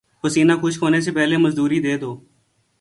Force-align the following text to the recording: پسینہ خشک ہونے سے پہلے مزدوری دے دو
پسینہ 0.21 0.53
خشک 0.61 0.83
ہونے 0.83 0.99
سے 1.01 1.11
پہلے 1.11 1.37
مزدوری 1.37 1.79
دے 1.81 1.97
دو 1.97 2.11